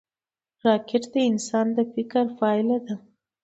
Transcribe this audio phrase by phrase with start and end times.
[0.65, 2.95] راکټ د انسان د فکر پایله ده